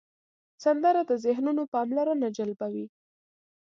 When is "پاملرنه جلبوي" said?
1.73-2.85